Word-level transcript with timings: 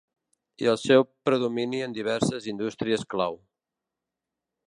I 0.63 0.67
del 0.67 0.79
seu 0.83 1.03
predomini 1.29 1.83
en 1.87 1.93
diverses 1.97 2.49
indústries 2.53 3.05
clau 3.15 3.39